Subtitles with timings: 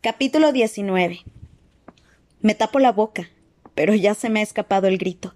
[0.00, 1.24] Capítulo 19.
[2.40, 3.30] Me tapo la boca,
[3.74, 5.34] pero ya se me ha escapado el grito.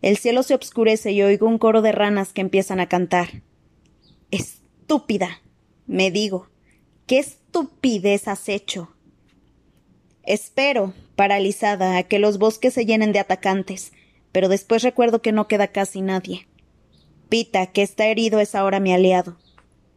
[0.00, 3.42] El cielo se obscurece y oigo un coro de ranas que empiezan a cantar.
[4.30, 5.42] Estúpida,
[5.88, 6.46] me digo.
[7.08, 8.94] ¿Qué estupidez has hecho?
[10.22, 13.90] Espero, paralizada, a que los bosques se llenen de atacantes,
[14.30, 16.46] pero después recuerdo que no queda casi nadie.
[17.28, 19.36] Pita, que está herido, es ahora mi aliado.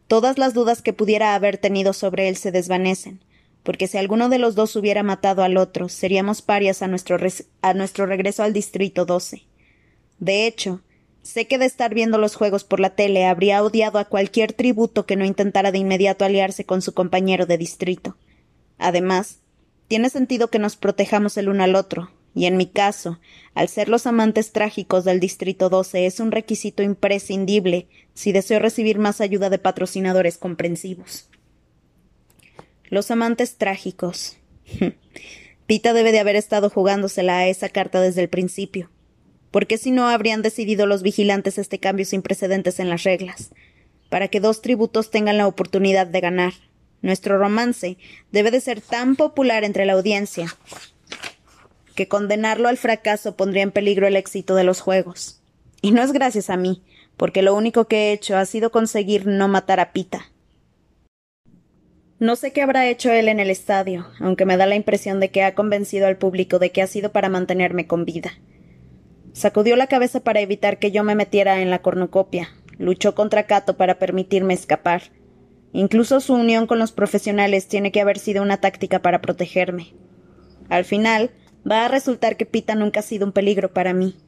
[0.08, 3.20] Todas las dudas que pudiera haber tenido sobre él se desvanecen,
[3.62, 7.18] porque si alguno de los dos hubiera matado al otro, seríamos parias a nuestro,
[7.62, 9.42] a nuestro regreso al Distrito 12.
[10.18, 10.82] De hecho,
[11.22, 15.06] sé que de estar viendo los juegos por la tele habría odiado a cualquier tributo
[15.06, 18.16] que no intentara de inmediato aliarse con su compañero de distrito.
[18.78, 19.38] Además,
[19.88, 23.18] tiene sentido que nos protejamos el uno al otro, y en mi caso,
[23.54, 28.98] al ser los amantes trágicos del Distrito 12 es un requisito imprescindible si deseo recibir
[28.98, 31.28] más ayuda de patrocinadores comprensivos.
[32.90, 34.36] Los amantes trágicos.
[35.66, 38.90] Pita debe de haber estado jugándosela a esa carta desde el principio.
[39.50, 43.50] ¿Por qué si no habrían decidido los vigilantes este cambio sin precedentes en las reglas?
[44.08, 46.52] Para que dos tributos tengan la oportunidad de ganar.
[47.00, 47.96] Nuestro romance
[48.32, 50.54] debe de ser tan popular entre la audiencia
[51.94, 55.40] que condenarlo al fracaso pondría en peligro el éxito de los juegos.
[55.82, 56.82] Y no es gracias a mí,
[57.16, 60.30] porque lo único que he hecho ha sido conseguir no matar a Pita.
[62.20, 65.30] No sé qué habrá hecho él en el estadio, aunque me da la impresión de
[65.30, 68.32] que ha convencido al público de que ha sido para mantenerme con vida.
[69.32, 72.50] Sacudió la cabeza para evitar que yo me metiera en la cornucopia.
[72.76, 75.04] Luchó contra Cato para permitirme escapar.
[75.72, 79.94] Incluso su unión con los profesionales tiene que haber sido una táctica para protegerme.
[80.68, 81.30] Al final,
[81.68, 84.18] va a resultar que Pita nunca ha sido un peligro para mí.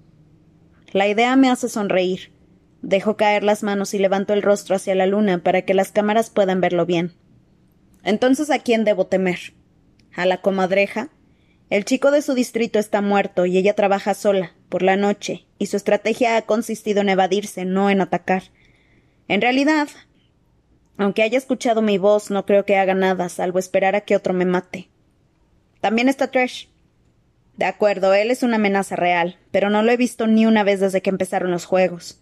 [0.92, 2.32] La idea me hace sonreír.
[2.80, 6.30] Dejo caer las manos y levanto el rostro hacia la luna para que las cámaras
[6.30, 7.12] puedan verlo bien.
[8.04, 9.54] Entonces, ¿a quién debo temer?
[10.14, 11.10] ¿A la comadreja?
[11.70, 15.66] El chico de su distrito está muerto y ella trabaja sola, por la noche, y
[15.66, 18.44] su estrategia ha consistido en evadirse, no en atacar.
[19.28, 19.88] En realidad,
[20.98, 24.34] aunque haya escuchado mi voz, no creo que haga nada, salvo esperar a que otro
[24.34, 24.90] me mate.
[25.80, 26.66] También está Trash.
[27.56, 30.80] De acuerdo, él es una amenaza real, pero no lo he visto ni una vez
[30.80, 32.21] desde que empezaron los juegos.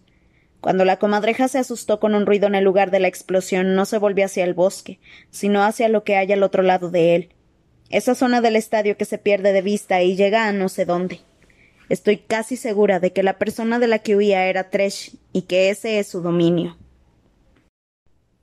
[0.61, 3.85] Cuando la comadreja se asustó con un ruido en el lugar de la explosión, no
[3.85, 4.99] se volvió hacia el bosque,
[5.29, 7.29] sino hacia lo que hay al otro lado de él
[7.91, 11.19] esa zona del estadio que se pierde de vista y llega a no sé dónde.
[11.89, 15.69] Estoy casi segura de que la persona de la que huía era Tresh y que
[15.69, 16.77] ese es su dominio.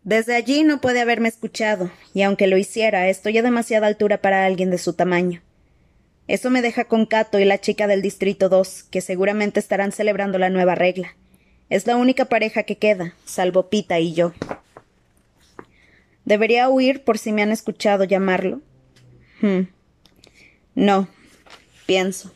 [0.03, 4.45] Desde allí no puede haberme escuchado, y aunque lo hiciera, estoy a demasiada altura para
[4.45, 5.43] alguien de su tamaño.
[6.29, 10.39] Eso me deja con Cato y la chica del Distrito 2, que seguramente estarán celebrando
[10.39, 11.17] la nueva regla.
[11.71, 14.33] Es la única pareja que queda, salvo Pita y yo.
[16.25, 18.61] ¿Debería huir por si me han escuchado llamarlo?
[19.41, 19.63] Hmm.
[20.75, 21.09] No,
[21.87, 22.33] pienso.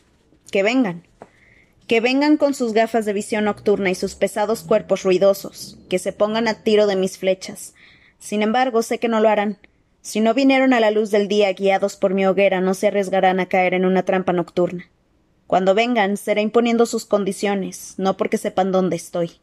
[0.51, 1.03] Que vengan.
[1.87, 6.13] Que vengan con sus gafas de visión nocturna y sus pesados cuerpos ruidosos, que se
[6.13, 7.73] pongan a tiro de mis flechas.
[8.19, 9.57] Sin embargo, sé que no lo harán.
[10.01, 13.39] Si no vinieron a la luz del día guiados por mi hoguera, no se arriesgarán
[13.39, 14.89] a caer en una trampa nocturna.
[15.53, 19.33] Cuando vengan, será imponiendo sus condiciones, no porque sepan dónde estoy.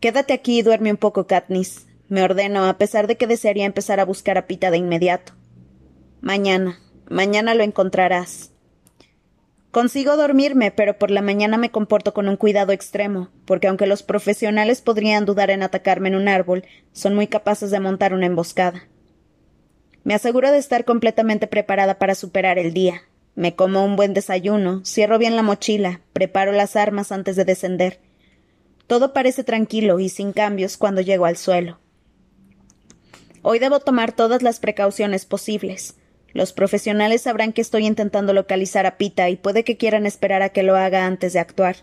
[0.00, 1.86] Quédate aquí y duerme un poco, Katniss.
[2.08, 5.34] Me ordeno, a pesar de que desearía empezar a buscar a Pita de inmediato.
[6.22, 8.52] Mañana, mañana lo encontrarás.
[9.72, 14.02] Consigo dormirme, pero por la mañana me comporto con un cuidado extremo, porque aunque los
[14.02, 18.88] profesionales podrían dudar en atacarme en un árbol, son muy capaces de montar una emboscada.
[20.02, 23.02] Me aseguro de estar completamente preparada para superar el día.
[23.34, 28.00] Me como un buen desayuno, cierro bien la mochila, preparo las armas antes de descender.
[28.86, 31.78] Todo parece tranquilo y sin cambios cuando llego al suelo.
[33.40, 35.96] Hoy debo tomar todas las precauciones posibles.
[36.32, 40.50] Los profesionales sabrán que estoy intentando localizar a Pita y puede que quieran esperar a
[40.50, 41.76] que lo haga antes de actuar.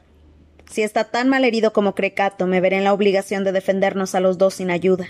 [0.69, 4.13] Si está tan mal herido como cree Cato, me veré en la obligación de defendernos
[4.13, 5.07] a los dos sin ayuda.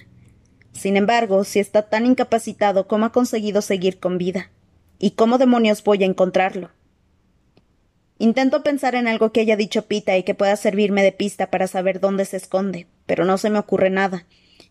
[0.72, 4.52] Sin embargo, si está tan incapacitado, ¿cómo ha conseguido seguir con vida?
[5.00, 6.72] ¿Y cómo demonios voy a encontrarlo?
[8.18, 11.68] Intento pensar en algo que haya dicho Pita y que pueda servirme de pista para
[11.68, 14.26] saber dónde se esconde, pero no se me ocurre nada,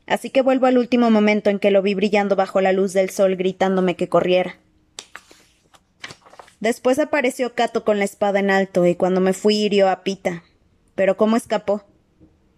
[0.07, 3.09] así que vuelvo al último momento en que lo vi brillando bajo la luz del
[3.09, 4.59] sol gritándome que corriera.
[6.61, 10.43] Después apareció Cato con la espada en alto y cuando me fui hirió a Pita.
[10.95, 11.85] Pero ¿cómo escapó?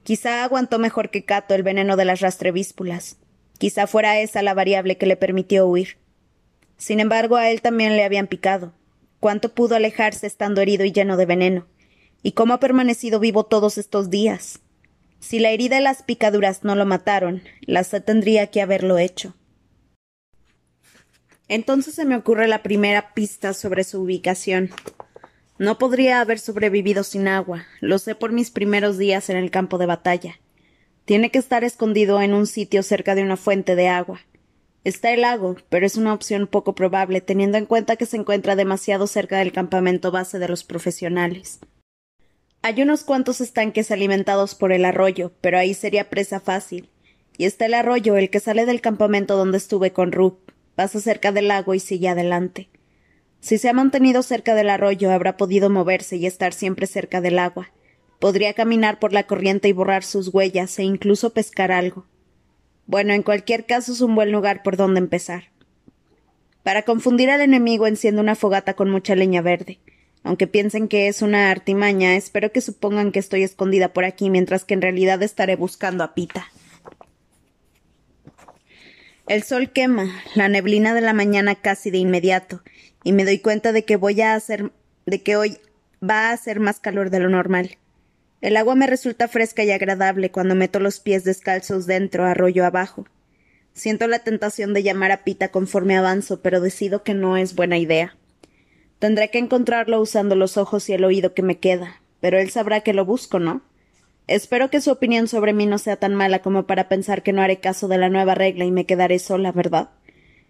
[0.02, 3.18] Quizá aguantó mejor que Cato el veneno de las rastrevíspulas.
[3.58, 5.98] Quizá fuera esa la variable que le permitió huir.
[6.80, 8.72] Sin embargo, a él también le habían picado.
[9.20, 11.66] ¿Cuánto pudo alejarse estando herido y lleno de veneno?
[12.22, 14.60] ¿Y cómo ha permanecido vivo todos estos días?
[15.18, 19.34] Si la herida y las picaduras no lo mataron, la tendría que haberlo hecho.
[21.48, 24.70] Entonces se me ocurre la primera pista sobre su ubicación.
[25.58, 29.76] No podría haber sobrevivido sin agua, lo sé por mis primeros días en el campo
[29.76, 30.40] de batalla.
[31.04, 34.22] Tiene que estar escondido en un sitio cerca de una fuente de agua.
[34.82, 38.56] Está el lago, pero es una opción poco probable, teniendo en cuenta que se encuentra
[38.56, 41.60] demasiado cerca del campamento base de los profesionales.
[42.62, 46.88] Hay unos cuantos estanques alimentados por el arroyo, pero ahí sería presa fácil.
[47.36, 51.32] Y está el arroyo, el que sale del campamento donde estuve con Rup, pasa cerca
[51.32, 52.68] del lago y sigue adelante.
[53.40, 57.38] Si se ha mantenido cerca del arroyo, habrá podido moverse y estar siempre cerca del
[57.38, 57.70] agua.
[58.18, 62.06] Podría caminar por la corriente y borrar sus huellas e incluso pescar algo.
[62.90, 65.44] Bueno, en cualquier caso es un buen lugar por donde empezar.
[66.64, 69.78] Para confundir al enemigo enciendo una fogata con mucha leña verde.
[70.24, 74.64] Aunque piensen que es una artimaña, espero que supongan que estoy escondida por aquí mientras
[74.64, 76.48] que en realidad estaré buscando a Pita.
[79.28, 82.60] El sol quema, la neblina de la mañana casi de inmediato,
[83.04, 84.72] y me doy cuenta de que voy a hacer
[85.06, 85.58] de que hoy
[86.02, 87.78] va a hacer más calor de lo normal.
[88.40, 93.06] El agua me resulta fresca y agradable cuando meto los pies descalzos dentro, arroyo abajo.
[93.74, 97.78] Siento la tentación de llamar a Pita conforme avanzo, pero decido que no es buena
[97.78, 98.16] idea.
[98.98, 102.80] Tendré que encontrarlo usando los ojos y el oído que me queda, pero él sabrá
[102.80, 103.62] que lo busco, ¿no?
[104.26, 107.42] Espero que su opinión sobre mí no sea tan mala como para pensar que no
[107.42, 109.90] haré caso de la nueva regla y me quedaré sola, ¿verdad?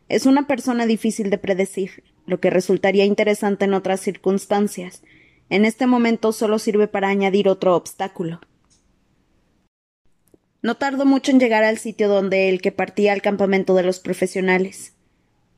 [0.08, 5.02] Es una persona difícil de predecir, lo que resultaría interesante en otras circunstancias.
[5.50, 8.41] En este momento solo sirve para añadir otro obstáculo.
[10.62, 13.99] No tardo mucho en llegar al sitio donde el que partía al campamento de los
[13.99, 14.93] profesionales.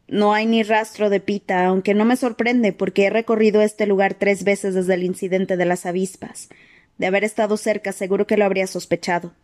[0.09, 4.15] No hay ni rastro de Pita, aunque no me sorprende porque he recorrido este lugar
[4.15, 6.49] tres veces desde el incidente de las avispas,
[6.97, 9.35] de haber estado cerca, seguro que lo habría sospechado.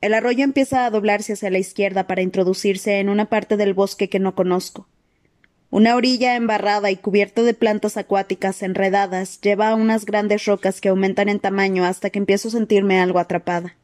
[0.00, 4.08] El arroyo empieza a doblarse hacia la izquierda para introducirse en una parte del bosque
[4.08, 4.88] que no conozco.
[5.70, 10.88] Una orilla embarrada y cubierta de plantas acuáticas enredadas lleva a unas grandes rocas que
[10.88, 13.76] aumentan en tamaño hasta que empiezo a sentirme algo atrapada.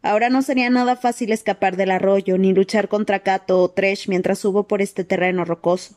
[0.00, 4.38] Ahora no sería nada fácil escapar del arroyo ni luchar contra Cato o Tresh mientras
[4.38, 5.94] subo por este terreno rocoso.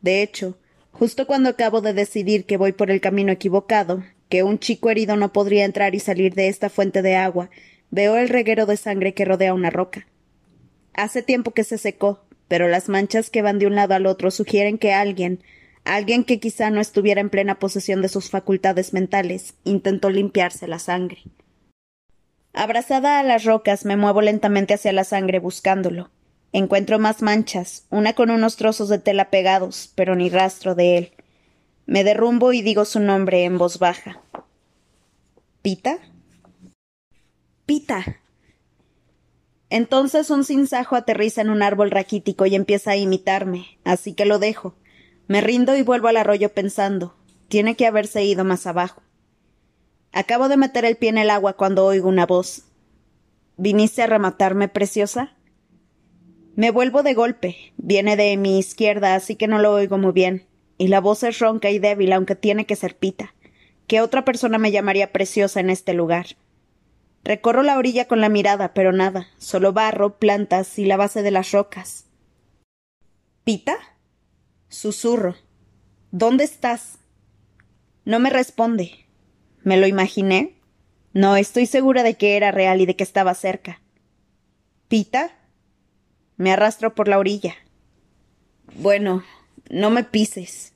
[0.00, 0.58] De hecho,
[0.92, 5.16] justo cuando acabo de decidir que voy por el camino equivocado, que un chico herido
[5.16, 7.50] no podría entrar y salir de esta fuente de agua,
[7.90, 10.06] veo el reguero de sangre que rodea una roca.
[10.94, 14.30] Hace tiempo que se secó, pero las manchas que van de un lado al otro
[14.30, 15.42] sugieren que alguien,
[15.84, 20.78] alguien que quizá no estuviera en plena posesión de sus facultades mentales, intentó limpiarse la
[20.78, 21.22] sangre.
[22.52, 26.10] Abrazada a las rocas, me muevo lentamente hacia la sangre buscándolo.
[26.52, 31.12] Encuentro más manchas, una con unos trozos de tela pegados, pero ni rastro de él.
[31.84, 34.22] Me derrumbo y digo su nombre en voz baja.
[35.62, 35.98] ¿Pita?
[37.66, 38.20] Pita.
[39.70, 44.38] Entonces un sinsajo aterriza en un árbol raquítico y empieza a imitarme, así que lo
[44.38, 44.74] dejo.
[45.26, 47.16] Me rindo y vuelvo al arroyo pensando.
[47.48, 49.02] Tiene que haberse ido más abajo.
[50.12, 52.62] Acabo de meter el pie en el agua cuando oigo una voz.
[53.56, 55.36] ¿Viniste a rematarme, preciosa?
[56.54, 57.56] Me vuelvo de golpe.
[57.76, 60.46] Viene de mi izquierda, así que no lo oigo muy bien
[60.78, 63.34] y la voz es ronca y débil, aunque tiene que ser pita.
[63.86, 66.26] ¿Qué otra persona me llamaría preciosa en este lugar?
[67.26, 71.32] Recorro la orilla con la mirada, pero nada, solo barro, plantas y la base de
[71.32, 72.04] las rocas.
[73.42, 73.76] ¿Pita?
[74.68, 75.34] Susurro.
[76.12, 77.00] ¿Dónde estás?
[78.04, 79.06] No me responde.
[79.64, 80.54] ¿Me lo imaginé?
[81.14, 83.82] No, estoy segura de que era real y de que estaba cerca.
[84.86, 85.32] ¿Pita?
[86.36, 87.56] Me arrastro por la orilla.
[88.76, 89.24] Bueno,
[89.68, 90.74] no me pises.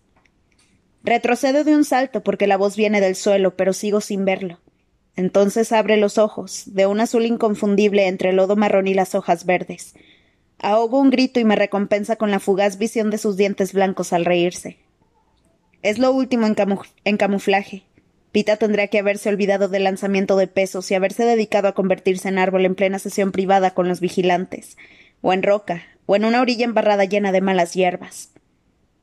[1.04, 4.58] Retrocedo de un salto porque la voz viene del suelo, pero sigo sin verlo.
[5.20, 9.44] Entonces abre los ojos, de un azul inconfundible entre el lodo marrón y las hojas
[9.44, 9.92] verdes.
[10.58, 14.24] Ahogo un grito y me recompensa con la fugaz visión de sus dientes blancos al
[14.24, 14.78] reírse.
[15.82, 16.56] Es lo último en,
[17.04, 17.82] en camuflaje.
[18.32, 22.38] Pita tendría que haberse olvidado del lanzamiento de pesos y haberse dedicado a convertirse en
[22.38, 24.78] árbol en plena sesión privada con los vigilantes,
[25.20, 28.30] o en roca, o en una orilla embarrada llena de malas hierbas.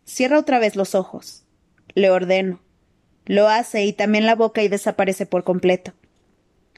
[0.03, 1.43] Cierra otra vez los ojos.
[1.93, 2.59] Le ordeno.
[3.27, 5.93] Lo hace y también la boca y desaparece por completo.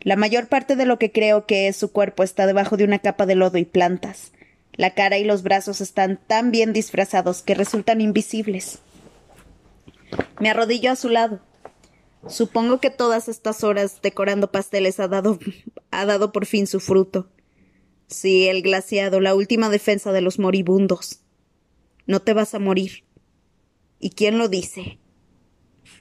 [0.01, 2.99] La mayor parte de lo que creo que es su cuerpo está debajo de una
[2.99, 4.31] capa de lodo y plantas.
[4.73, 8.79] La cara y los brazos están tan bien disfrazados que resultan invisibles.
[10.39, 11.41] Me arrodillo a su lado.
[12.27, 15.39] Supongo que todas estas horas decorando pasteles ha dado,
[15.91, 17.29] ha dado por fin su fruto.
[18.07, 21.21] Sí, el glaciado, la última defensa de los moribundos.
[22.07, 23.03] No te vas a morir.
[23.99, 24.97] ¿Y quién lo dice?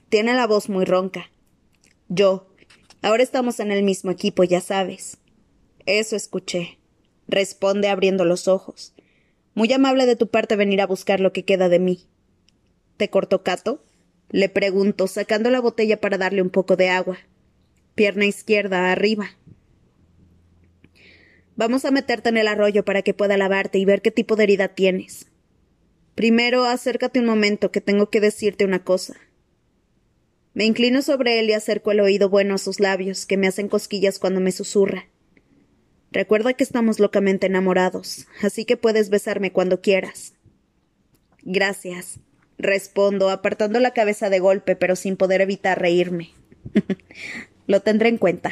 [0.09, 1.29] Tiene la voz muy ronca.
[2.07, 2.48] Yo.
[3.01, 5.17] Ahora estamos en el mismo equipo, ya sabes.
[5.85, 6.79] Eso escuché.
[7.27, 8.93] Responde abriendo los ojos.
[9.53, 12.07] Muy amable de tu parte venir a buscar lo que queda de mí.
[12.97, 13.83] ¿Te cortó Cato?
[14.29, 17.17] Le pregunto, sacando la botella para darle un poco de agua.
[17.95, 19.29] Pierna izquierda, arriba.
[21.55, 24.43] Vamos a meterte en el arroyo para que pueda lavarte y ver qué tipo de
[24.43, 25.27] herida tienes.
[26.15, 29.15] Primero, acércate un momento, que tengo que decirte una cosa.
[30.59, 33.69] Me inclino sobre él y acerco el oído bueno a sus labios, que me hacen
[33.69, 35.05] cosquillas cuando me susurra.
[36.11, 40.33] Recuerda que estamos locamente enamorados, así que puedes besarme cuando quieras.
[41.43, 42.19] Gracias,
[42.57, 46.31] respondo, apartando la cabeza de golpe, pero sin poder evitar reírme.
[47.65, 48.51] Lo tendré en cuenta.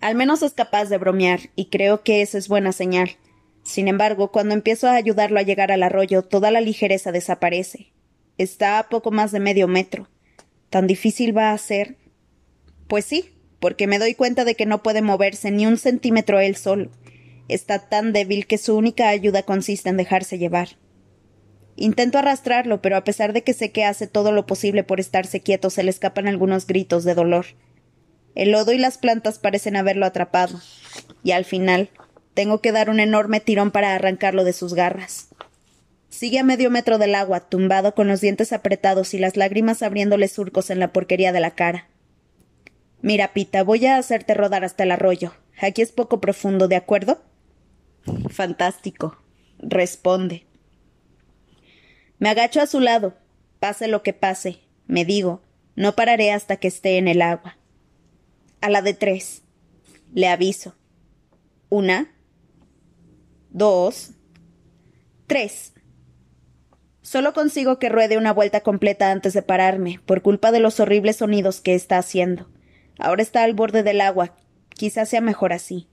[0.00, 3.16] Al menos es capaz de bromear, y creo que esa es buena señal.
[3.64, 7.88] Sin embargo, cuando empiezo a ayudarlo a llegar al arroyo, toda la ligereza desaparece.
[8.38, 10.08] Está a poco más de medio metro.
[10.70, 11.96] ¿Tan difícil va a ser?
[12.86, 16.56] Pues sí, porque me doy cuenta de que no puede moverse ni un centímetro él
[16.56, 16.90] solo.
[17.48, 20.76] Está tan débil que su única ayuda consiste en dejarse llevar.
[21.76, 25.40] Intento arrastrarlo, pero a pesar de que sé que hace todo lo posible por estarse
[25.40, 27.46] quieto, se le escapan algunos gritos de dolor.
[28.34, 30.60] El lodo y las plantas parecen haberlo atrapado,
[31.22, 31.90] y al final
[32.34, 35.28] tengo que dar un enorme tirón para arrancarlo de sus garras.
[36.16, 40.28] Sigue a medio metro del agua, tumbado con los dientes apretados y las lágrimas abriéndole
[40.28, 41.88] surcos en la porquería de la cara.
[43.02, 45.34] Mira, Pita, voy a hacerte rodar hasta el arroyo.
[45.60, 47.22] Aquí es poco profundo, ¿de acuerdo?
[48.30, 49.18] Fantástico.
[49.58, 50.46] responde.
[52.18, 53.18] Me agacho a su lado.
[53.60, 55.42] Pase lo que pase, me digo,
[55.74, 57.58] no pararé hasta que esté en el agua.
[58.62, 59.42] A la de tres.
[60.14, 60.76] Le aviso.
[61.68, 62.10] Una.
[63.50, 64.12] Dos.
[65.26, 65.74] Tres.
[67.06, 71.14] Solo consigo que ruede una vuelta completa antes de pararme, por culpa de los horribles
[71.14, 72.48] sonidos que está haciendo.
[72.98, 74.34] Ahora está al borde del agua.
[74.70, 75.86] Quizás sea mejor así.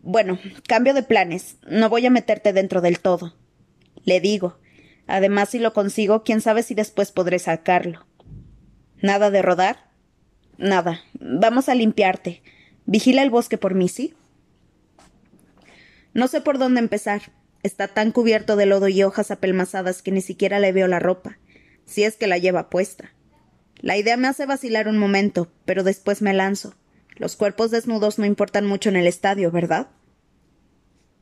[0.00, 1.58] Bueno, cambio de planes.
[1.64, 3.36] No voy a meterte dentro del todo.
[4.02, 4.58] Le digo,
[5.06, 8.04] Además, si lo consigo, quién sabe si después podré sacarlo.
[9.00, 9.90] ¿Nada de rodar?
[10.58, 11.02] Nada.
[11.20, 12.42] Vamos a limpiarte.
[12.84, 14.12] Vigila el bosque por mí, ¿sí?
[16.14, 17.22] No sé por dónde empezar.
[17.62, 21.38] Está tan cubierto de lodo y hojas apelmazadas que ni siquiera le veo la ropa,
[21.84, 23.12] si es que la lleva puesta.
[23.76, 26.74] La idea me hace vacilar un momento, pero después me lanzo.
[27.16, 29.88] Los cuerpos desnudos no importan mucho en el estadio, ¿verdad?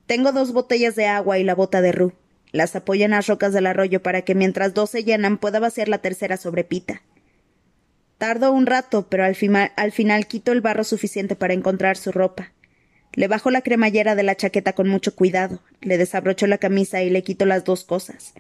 [0.07, 2.13] Tengo dos botellas de agua y la bota de Ru.
[2.53, 5.89] Las apoya en las rocas del arroyo para que mientras dos se llenan pueda vaciar
[5.89, 7.03] la tercera sobre Pita.
[8.17, 9.37] Tardo un rato, pero al,
[9.77, 12.53] al final quito el barro suficiente para encontrar su ropa.
[13.15, 17.11] Le bajo la cremallera de la chaqueta con mucho cuidado, le desabrocho la camisa y
[17.11, 18.35] le quito las dos cosas.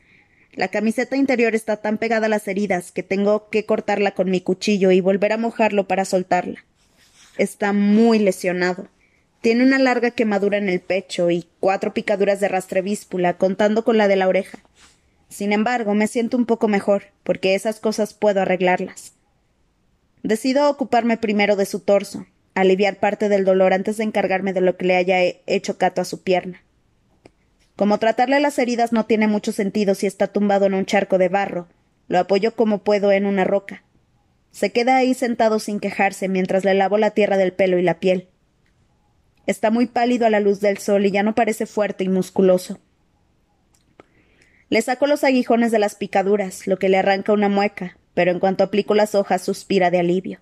[0.52, 4.40] La camiseta interior está tan pegada a las heridas que tengo que cortarla con mi
[4.40, 6.64] cuchillo y volver a mojarlo para soltarla.
[7.36, 8.88] Está muy lesionado.
[9.40, 14.08] Tiene una larga quemadura en el pecho y cuatro picaduras de rastrevíspula, contando con la
[14.08, 14.58] de la oreja.
[15.28, 19.12] Sin embargo, me siento un poco mejor, porque esas cosas puedo arreglarlas.
[20.24, 24.76] Decido ocuparme primero de su torso, aliviar parte del dolor antes de encargarme de lo
[24.76, 26.62] que le haya hecho Cato a su pierna.
[27.76, 31.28] Como tratarle las heridas no tiene mucho sentido si está tumbado en un charco de
[31.28, 31.68] barro,
[32.08, 33.84] lo apoyo como puedo en una roca.
[34.50, 38.00] Se queda ahí sentado sin quejarse mientras le lavo la tierra del pelo y la
[38.00, 38.28] piel.
[39.46, 42.80] Está muy pálido a la luz del sol y ya no parece fuerte y musculoso.
[44.70, 48.40] Le saco los aguijones de las picaduras, lo que le arranca una mueca, pero en
[48.40, 50.40] cuanto aplico las hojas suspira de alivio.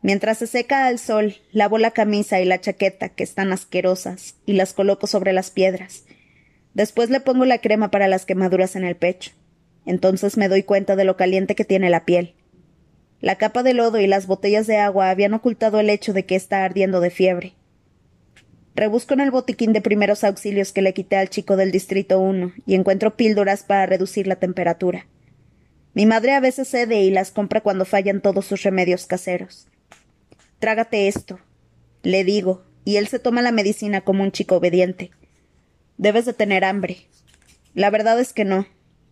[0.00, 4.52] Mientras se seca al sol, lavo la camisa y la chaqueta, que están asquerosas, y
[4.52, 6.04] las coloco sobre las piedras.
[6.74, 9.32] Después le pongo la crema para las quemaduras en el pecho.
[9.86, 12.34] Entonces me doy cuenta de lo caliente que tiene la piel.
[13.20, 16.36] La capa de lodo y las botellas de agua habían ocultado el hecho de que
[16.36, 17.54] está ardiendo de fiebre.
[18.76, 22.52] Rebusco en el botiquín de primeros auxilios que le quité al chico del Distrito 1
[22.64, 25.08] y encuentro píldoras para reducir la temperatura.
[25.94, 29.66] Mi madre a veces cede y las compra cuando fallan todos sus remedios caseros.
[30.58, 31.38] Trágate esto,
[32.02, 35.10] le digo, y él se toma la medicina como un chico obediente.
[35.98, 37.06] Debes de tener hambre.
[37.74, 38.66] La verdad es que no.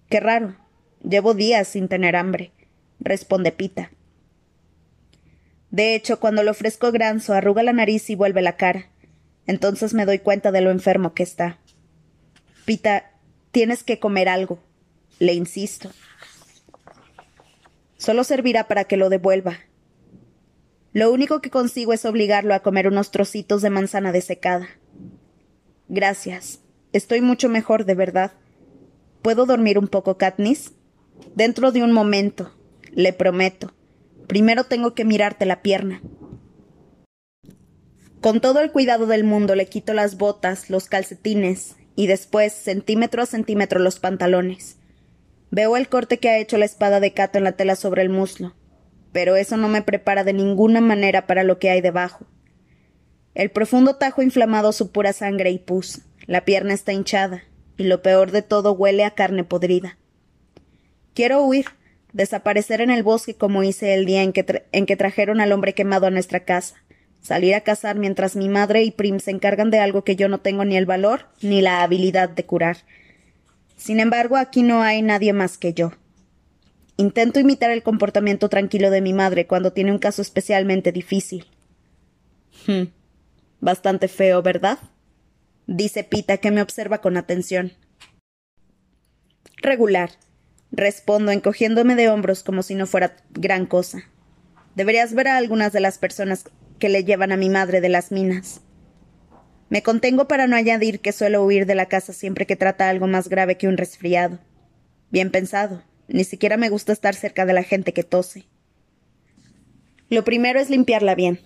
[0.08, 0.56] Qué raro.
[1.02, 2.52] Llevo días sin tener hambre,
[2.98, 3.90] responde Pita.
[5.70, 8.90] De hecho, cuando le ofrezco granzo, arruga la nariz y vuelve la cara.
[9.46, 11.58] Entonces me doy cuenta de lo enfermo que está.
[12.64, 13.12] Pita,
[13.52, 14.58] tienes que comer algo.
[15.18, 15.90] Le insisto.
[17.96, 19.58] Solo servirá para que lo devuelva.
[20.96, 24.66] Lo único que consigo es obligarlo a comer unos trocitos de manzana desecada.
[25.88, 26.60] Gracias.
[26.94, 28.32] Estoy mucho mejor, de verdad.
[29.20, 30.72] ¿Puedo dormir un poco, Katniss?
[31.34, 32.50] Dentro de un momento.
[32.92, 33.74] Le prometo.
[34.26, 36.00] Primero tengo que mirarte la pierna.
[38.22, 43.20] Con todo el cuidado del mundo le quito las botas, los calcetines y después, centímetro
[43.20, 44.78] a centímetro, los pantalones.
[45.50, 48.08] Veo el corte que ha hecho la espada de Cato en la tela sobre el
[48.08, 48.54] muslo,
[49.16, 52.26] pero eso no me prepara de ninguna manera para lo que hay debajo.
[53.34, 57.42] El profundo tajo inflamado supura sangre y pus, la pierna está hinchada,
[57.78, 59.96] y lo peor de todo huele a carne podrida.
[61.14, 61.64] Quiero huir,
[62.12, 65.72] desaparecer en el bosque como hice el día en que, en que trajeron al hombre
[65.72, 66.74] quemado a nuestra casa,
[67.22, 70.40] salir a cazar mientras mi madre y Prim se encargan de algo que yo no
[70.40, 72.76] tengo ni el valor ni la habilidad de curar.
[73.78, 75.92] Sin embargo, aquí no hay nadie más que yo.
[76.96, 81.46] Intento imitar el comportamiento tranquilo de mi madre cuando tiene un caso especialmente difícil.
[82.66, 82.84] Hmm.
[83.60, 84.78] Bastante feo, ¿verdad?
[85.66, 87.72] dice Pita, que me observa con atención.
[89.58, 90.10] Regular,
[90.70, 94.04] respondo, encogiéndome de hombros como si no fuera gran cosa.
[94.74, 96.44] Deberías ver a algunas de las personas
[96.78, 98.60] que le llevan a mi madre de las minas.
[99.68, 103.06] Me contengo para no añadir que suelo huir de la casa siempre que trata algo
[103.06, 104.38] más grave que un resfriado.
[105.10, 105.82] Bien pensado.
[106.08, 108.44] Ni siquiera me gusta estar cerca de la gente que tose.
[110.08, 111.40] Lo primero es limpiarla bien.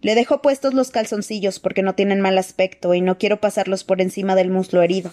[0.00, 4.00] Le dejo puestos los calzoncillos porque no tienen mal aspecto y no quiero pasarlos por
[4.00, 5.10] encima del muslo herido.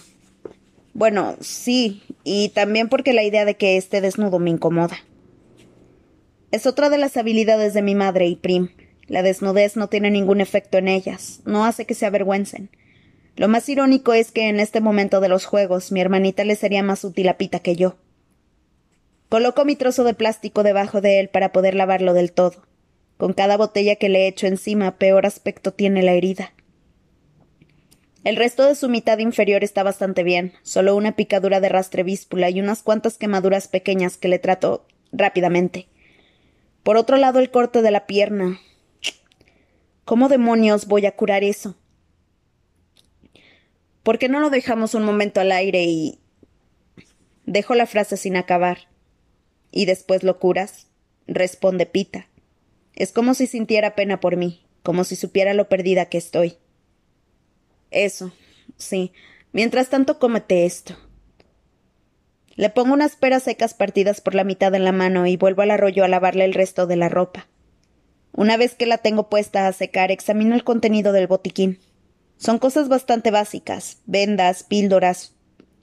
[0.94, 4.96] Bueno, sí, y también porque la idea de que esté desnudo me incomoda.
[6.52, 8.70] Es otra de las habilidades de mi madre y Prim.
[9.08, 12.70] La desnudez no tiene ningún efecto en ellas, no hace que se avergüencen.
[13.36, 16.82] Lo más irónico es que en este momento de los juegos mi hermanita le sería
[16.82, 17.96] más útil a Pita que yo.
[19.28, 22.62] Coloco mi trozo de plástico debajo de él para poder lavarlo del todo.
[23.16, 26.52] Con cada botella que le echo encima, peor aspecto tiene la herida.
[28.24, 32.60] El resto de su mitad inferior está bastante bien, solo una picadura de rastrevíspula y
[32.60, 35.88] unas cuantas quemaduras pequeñas que le trato rápidamente.
[36.82, 38.60] Por otro lado, el corte de la pierna.
[40.04, 41.76] ¿Cómo demonios voy a curar eso?
[44.02, 46.20] ¿Por qué no lo dejamos un momento al aire y.
[47.44, 48.88] Dejo la frase sin acabar.
[49.76, 50.86] ¿Y después lo curas?
[51.26, 52.28] responde Pita.
[52.94, 56.56] Es como si sintiera pena por mí, como si supiera lo perdida que estoy.
[57.90, 58.32] Eso,
[58.78, 59.12] sí.
[59.52, 60.96] Mientras tanto, cómete esto.
[62.54, 65.70] Le pongo unas peras secas partidas por la mitad en la mano y vuelvo al
[65.70, 67.46] arroyo a lavarle el resto de la ropa.
[68.32, 71.80] Una vez que la tengo puesta a secar, examino el contenido del botiquín.
[72.38, 75.34] Son cosas bastante básicas vendas, píldoras,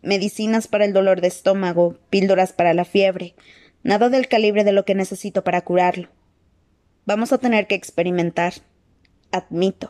[0.01, 3.35] medicinas para el dolor de estómago, píldoras para la fiebre,
[3.83, 6.09] nada del calibre de lo que necesito para curarlo.
[7.05, 8.53] Vamos a tener que experimentar.
[9.31, 9.89] Admito.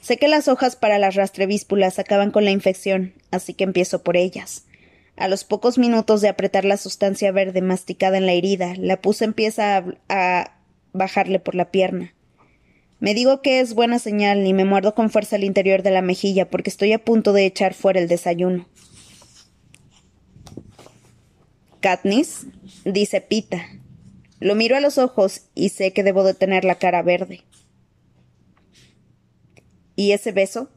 [0.00, 4.16] Sé que las hojas para las rastrevíspulas acaban con la infección, así que empiezo por
[4.16, 4.64] ellas.
[5.16, 9.24] A los pocos minutos de apretar la sustancia verde masticada en la herida, la puse
[9.24, 10.56] empieza a, a
[10.92, 12.14] bajarle por la pierna.
[13.00, 16.02] Me digo que es buena señal y me muerdo con fuerza al interior de la
[16.02, 18.66] mejilla porque estoy a punto de echar fuera el desayuno.
[21.86, 22.46] Katniss,
[22.84, 23.64] dice Pita.
[24.40, 27.44] Lo miro a los ojos y sé que debo de tener la cara verde.
[29.94, 30.68] ¿Y ese beso?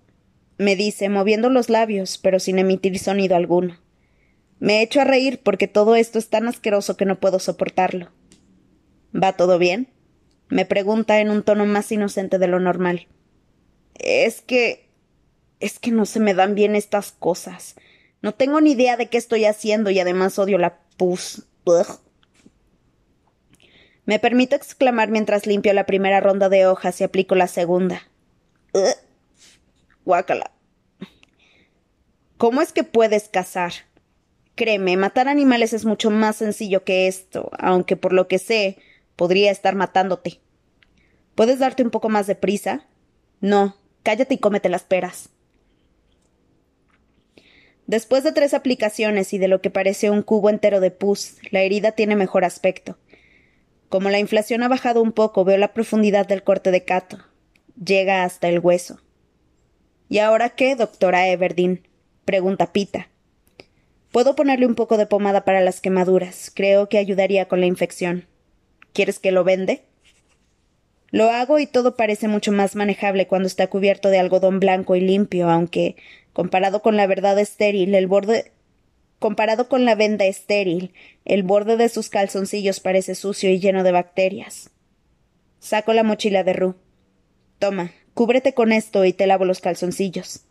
[0.59, 3.79] me dice, moviendo los labios, pero sin emitir sonido alguno.
[4.59, 8.11] Me echo a reír porque todo esto es tan asqueroso que no puedo soportarlo.
[9.11, 9.87] ¿Va todo bien?
[10.49, 13.07] me pregunta en un tono más inocente de lo normal.
[13.95, 14.91] Es que.
[15.59, 17.77] es que no se me dan bien estas cosas.
[18.21, 21.43] No tengo ni idea de qué estoy haciendo y además odio la pus.
[24.05, 28.03] Me permito exclamar mientras limpio la primera ronda de hojas y aplico la segunda.
[30.05, 30.51] Guácala.
[32.37, 33.71] ¿Cómo es que puedes cazar?
[34.55, 38.77] Créeme, matar animales es mucho más sencillo que esto, aunque por lo que sé,
[39.15, 40.41] podría estar matándote.
[41.35, 42.85] ¿Puedes darte un poco más de prisa?
[43.39, 45.29] No, cállate y cómete las peras.
[47.89, 51.61] Después de tres aplicaciones y de lo que parece un cubo entero de pus, la
[51.61, 52.99] herida tiene mejor aspecto.
[53.89, 57.17] Como la inflación ha bajado un poco, veo la profundidad del corte de Cato.
[57.83, 59.01] Llega hasta el hueso.
[60.07, 61.87] ¿Y ahora qué, doctora Everdeen?
[62.25, 63.09] pregunta Pita.
[64.11, 66.51] Puedo ponerle un poco de pomada para las quemaduras.
[66.53, 68.27] Creo que ayudaría con la infección.
[68.93, 69.81] ¿Quieres que lo vende?
[71.09, 75.01] Lo hago y todo parece mucho más manejable cuando está cubierto de algodón blanco y
[75.01, 75.95] limpio, aunque,
[76.33, 78.51] comparado con la verdad estéril, el borde
[79.19, 80.93] comparado con la venda estéril,
[81.25, 84.69] el borde de sus calzoncillos parece sucio y lleno de bacterias.
[85.59, 86.75] Saco la mochila de Ru.
[87.59, 90.41] Toma, Cúbrete con esto y te lavo los calzoncillos.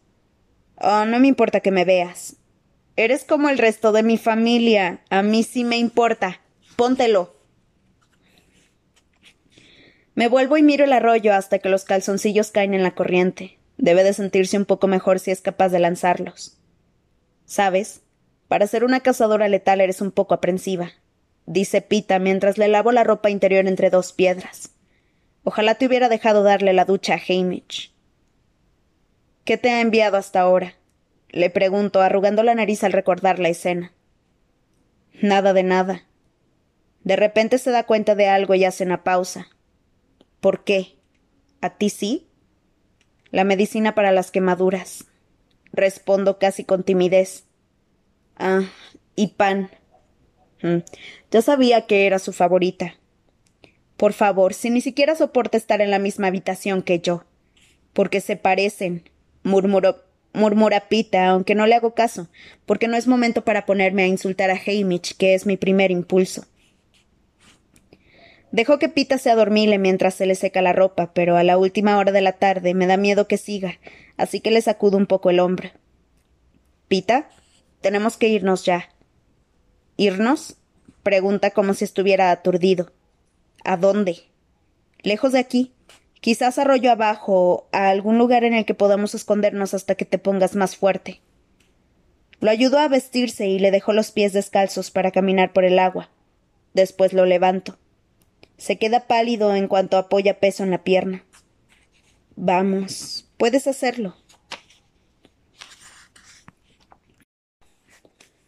[0.76, 2.36] Oh, no me importa que me veas.
[2.96, 5.02] Eres como el resto de mi familia.
[5.10, 6.40] A mí sí me importa.
[6.76, 7.36] Póntelo.
[10.14, 13.57] Me vuelvo y miro el arroyo hasta que los calzoncillos caen en la corriente.
[13.78, 16.58] Debe de sentirse un poco mejor si es capaz de lanzarlos.
[17.46, 18.02] ¿Sabes?
[18.48, 20.92] Para ser una cazadora letal eres un poco aprensiva,
[21.46, 24.70] dice Pita mientras le lavo la ropa interior entre dos piedras.
[25.44, 27.94] Ojalá te hubiera dejado darle la ducha a Hamish.
[29.44, 30.74] ¿Qué te ha enviado hasta ahora?
[31.30, 33.92] Le pregunto, arrugando la nariz al recordar la escena.
[35.22, 36.04] Nada de nada.
[37.04, 39.48] De repente se da cuenta de algo y hace una pausa.
[40.40, 40.98] ¿Por qué?
[41.60, 42.27] ¿A ti sí?
[43.30, 45.04] La medicina para las quemaduras.
[45.72, 47.44] Respondo casi con timidez.
[48.36, 48.62] Ah,
[49.16, 49.70] y pan.
[50.62, 50.78] Mm,
[51.30, 52.94] ya sabía que era su favorita.
[53.96, 57.24] Por favor, si ni siquiera soporta estar en la misma habitación que yo.
[57.92, 59.10] Porque se parecen,
[59.42, 62.28] murmuró, murmura Pita, aunque no le hago caso,
[62.64, 66.44] porque no es momento para ponerme a insultar a Hamish, que es mi primer impulso.
[68.50, 71.98] Dejo que Pita se adormile mientras se le seca la ropa, pero a la última
[71.98, 73.78] hora de la tarde me da miedo que siga,
[74.16, 75.70] así que le sacudo un poco el hombro.
[76.88, 77.28] Pita,
[77.82, 78.88] tenemos que irnos ya.
[79.96, 80.56] ¿Irnos?
[81.02, 82.92] pregunta como si estuviera aturdido.
[83.64, 84.22] ¿A dónde?
[85.02, 85.72] Lejos de aquí.
[86.20, 90.56] Quizás arroyo abajo, a algún lugar en el que podamos escondernos hasta que te pongas
[90.56, 91.20] más fuerte.
[92.40, 96.10] Lo ayudo a vestirse y le dejo los pies descalzos para caminar por el agua.
[96.74, 97.78] Después lo levanto.
[98.58, 101.24] Se queda pálido en cuanto apoya peso en la pierna.
[102.36, 104.16] Vamos, puedes hacerlo.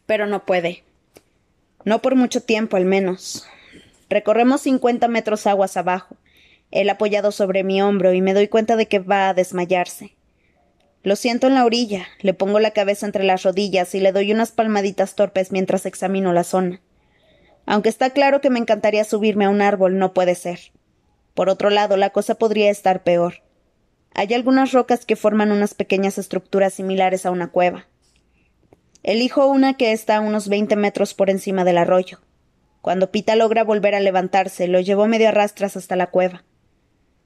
[0.07, 0.85] Pero no puede.
[1.85, 3.47] No por mucho tiempo, al menos.
[4.09, 6.17] Recorremos cincuenta metros aguas abajo,
[6.73, 10.17] él apoyado sobre mi hombro, y me doy cuenta de que va a desmayarse.
[11.05, 14.33] Lo siento en la orilla, le pongo la cabeza entre las rodillas y le doy
[14.33, 16.81] unas palmaditas torpes mientras examino la zona.
[17.71, 20.73] Aunque está claro que me encantaría subirme a un árbol, no puede ser.
[21.35, 23.45] Por otro lado, la cosa podría estar peor.
[24.13, 27.87] Hay algunas rocas que forman unas pequeñas estructuras similares a una cueva.
[29.05, 32.19] Elijo una que está a unos veinte metros por encima del arroyo.
[32.81, 36.43] Cuando Pita logra volver a levantarse, lo llevó medio a rastras hasta la cueva.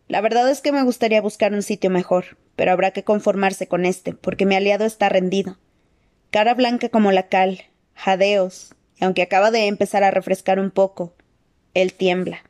[0.09, 3.87] La verdad es que me gustaría buscar un sitio mejor, pero habrá que conformarse con
[3.87, 5.57] este, porque mi aliado está rendido.
[6.31, 7.63] Cara blanca como la cal,
[7.95, 11.15] jadeos, y aunque acaba de empezar a refrescar un poco,
[11.75, 12.43] él tiembla.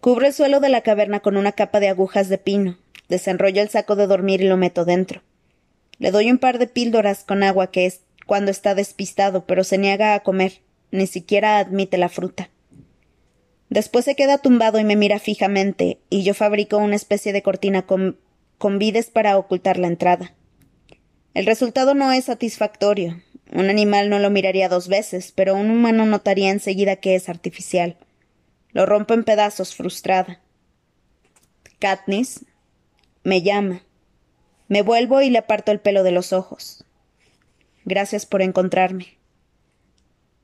[0.00, 2.78] Cubro el suelo de la caverna con una capa de agujas de pino,
[3.08, 5.22] desenrollo el saco de dormir y lo meto dentro.
[5.98, 9.76] Le doy un par de píldoras con agua que es cuando está despistado, pero se
[9.76, 12.48] niega a comer, ni siquiera admite la fruta.
[13.68, 17.82] Después se queda tumbado y me mira fijamente, y yo fabrico una especie de cortina
[17.82, 18.18] con,
[18.56, 20.34] con vides para ocultar la entrada.
[21.34, 23.20] El resultado no es satisfactorio.
[23.52, 27.96] Un animal no lo miraría dos veces, pero un humano notaría enseguida que es artificial.
[28.72, 30.40] Lo rompo en pedazos, frustrada.
[31.80, 32.44] Katniss
[33.24, 33.82] me llama.
[34.68, 36.84] Me vuelvo y le aparto el pelo de los ojos.
[37.84, 39.18] Gracias por encontrarme.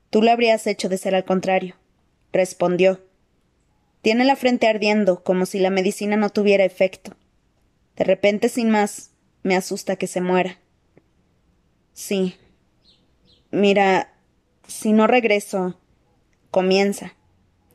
[0.09, 1.75] Tú lo habrías hecho de ser al contrario,
[2.33, 3.01] respondió.
[4.01, 7.15] Tiene la frente ardiendo, como si la medicina no tuviera efecto.
[7.95, 9.11] De repente, sin más,
[9.43, 10.59] me asusta que se muera.
[11.93, 12.35] Sí.
[13.57, 14.13] Mira,
[14.67, 15.79] si no regreso.
[16.51, 17.15] Comienza.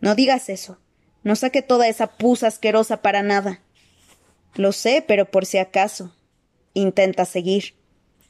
[0.01, 0.79] No digas eso.
[1.25, 3.61] No saque toda esa pus asquerosa para nada.
[4.55, 6.15] Lo sé, pero por si acaso.
[6.73, 7.75] Intenta seguir.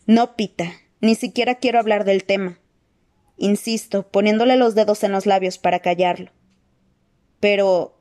[0.06, 2.58] No, Pita, ni siquiera quiero hablar del tema.
[3.36, 6.30] Insisto, poniéndole los dedos en los labios para callarlo.
[7.38, 7.98] Pero,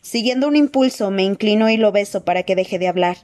[0.00, 3.18] siguiendo un impulso, me inclino y lo beso para que deje de hablar.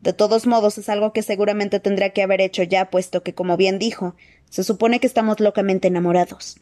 [0.00, 3.56] De todos modos, es algo que seguramente tendría que haber hecho ya, puesto que, como
[3.56, 4.16] bien dijo,
[4.48, 6.58] se supone que estamos locamente enamorados.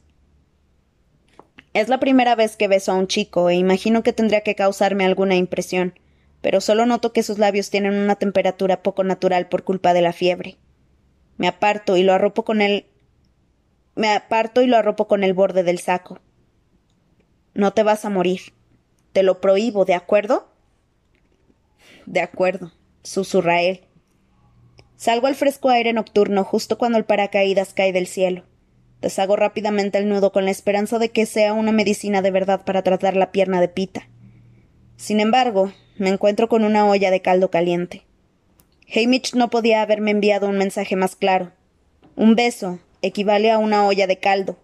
[1.73, 5.05] Es la primera vez que beso a un chico, e imagino que tendría que causarme
[5.05, 5.95] alguna impresión
[6.41, 10.13] pero solo noto que sus labios tienen una temperatura poco natural por culpa de la
[10.13, 10.57] fiebre.
[11.37, 12.87] Me aparto y lo arropo con el.
[13.95, 16.21] Me aparto y lo arropo con el borde del saco.
[17.55, 18.41] No te vas a morir.
[19.13, 20.49] Te lo prohíbo, ¿de acuerdo?
[22.07, 23.83] De acuerdo, susurra él.
[24.97, 28.45] Salgo al fresco aire nocturno justo cuando el paracaídas cae del cielo.
[29.01, 32.83] Deshago rápidamente el nudo con la esperanza de que sea una medicina de verdad para
[32.83, 34.09] tratar la pierna de Pita.
[34.97, 38.05] Sin embargo, me encuentro con una olla de caldo caliente.
[38.93, 41.53] Hamish no podía haberme enviado un mensaje más claro.
[42.17, 44.59] Un beso equivale a una olla de caldo.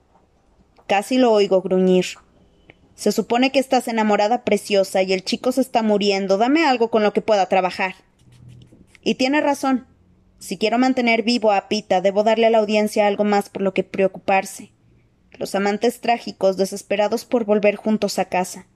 [0.89, 2.07] Casi lo oigo gruñir.
[2.97, 6.39] Se supone que estás enamorada preciosa y el chico se está muriendo.
[6.39, 7.95] Dame algo con lo que pueda trabajar.
[9.05, 9.87] Y tiene razón.
[10.41, 13.73] Si quiero mantener vivo a Pita, debo darle a la audiencia algo más por lo
[13.73, 14.73] que preocuparse.
[15.39, 18.67] Los amantes trágicos, desesperados por volver juntos a casa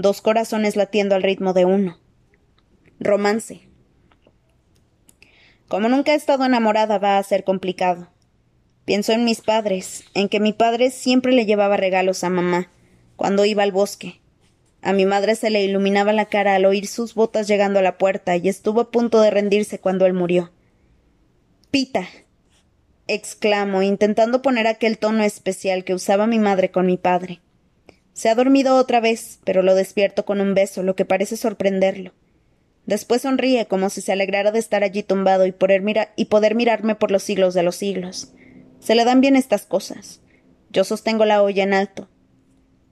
[0.00, 1.98] dos corazones latiendo al ritmo de uno.
[2.98, 3.68] Romance,
[5.68, 8.08] Como nunca he estado enamorada, va a ser complicado.
[8.84, 12.70] Pienso en mis padres, en que mi padre siempre le llevaba regalos a mamá,
[13.16, 14.19] cuando iba al bosque.
[14.82, 17.98] A mi madre se le iluminaba la cara al oír sus botas llegando a la
[17.98, 20.52] puerta y estuvo a punto de rendirse cuando él murió.
[21.70, 22.08] Pita.
[23.06, 27.40] exclamo, intentando poner aquel tono especial que usaba mi madre con mi padre.
[28.12, 32.12] Se ha dormido otra vez, pero lo despierto con un beso, lo que parece sorprenderlo.
[32.86, 35.82] Después sonríe como si se alegrara de estar allí tumbado y poder,
[36.16, 38.32] y poder mirarme por los siglos de los siglos.
[38.80, 40.20] Se le dan bien estas cosas.
[40.70, 42.08] Yo sostengo la olla en alto.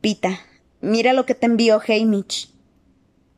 [0.00, 0.38] Pita,
[0.80, 2.48] mira lo que te envió Hamish.